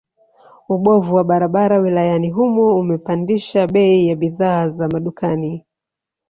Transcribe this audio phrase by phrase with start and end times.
[0.69, 5.65] Ubovu wa barabara wilayani humo umepandisha bei ya bidhaa za madukani